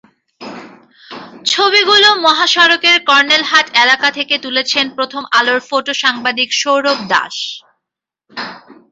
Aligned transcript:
ছবিগুলো 1.45 2.09
মহাসড়কের 2.25 2.97
কর্নেলহাট 3.09 3.67
এলাকা 3.83 4.09
থেকে 4.17 4.35
তুলেছেন 4.45 4.85
প্রথম 4.97 5.23
আলোর 5.37 5.59
ফটো 5.69 5.93
সাংবাদিক 6.03 6.49
সৌরভ 6.61 6.99
দাশ। 7.11 7.35